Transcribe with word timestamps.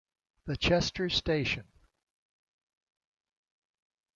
The 0.47 0.57
Chester 0.57 1.09
stn. 1.09 1.65